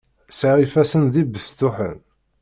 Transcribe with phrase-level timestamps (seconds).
[0.37, 1.97] Sεiɣ ifassen d ibestuḥen.